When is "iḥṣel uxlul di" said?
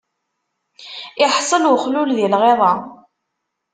1.23-2.27